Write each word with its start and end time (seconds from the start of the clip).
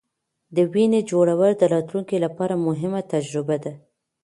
د 0.55 0.57
وینې 0.73 1.01
جوړول 1.11 1.51
د 1.57 1.63
راتلونکې 1.73 2.17
لپاره 2.25 2.63
مهمه 2.67 3.01
تجربه 3.13 3.57
ده. 3.63 3.73